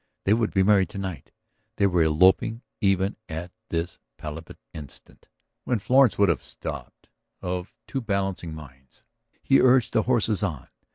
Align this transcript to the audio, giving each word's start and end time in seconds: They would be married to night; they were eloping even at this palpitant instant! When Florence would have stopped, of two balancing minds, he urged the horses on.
They 0.23 0.33
would 0.33 0.51
be 0.51 0.63
married 0.63 0.89
to 0.89 0.97
night; 0.97 1.29
they 1.77 1.85
were 1.85 2.01
eloping 2.01 2.63
even 2.79 3.17
at 3.29 3.51
this 3.69 3.99
palpitant 4.17 4.57
instant! 4.73 5.27
When 5.63 5.77
Florence 5.77 6.17
would 6.17 6.27
have 6.29 6.43
stopped, 6.43 7.07
of 7.39 7.71
two 7.85 8.01
balancing 8.01 8.55
minds, 8.55 9.03
he 9.43 9.61
urged 9.61 9.93
the 9.93 10.01
horses 10.01 10.41
on. 10.41 10.69